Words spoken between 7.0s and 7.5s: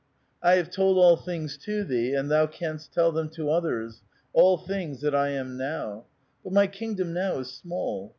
now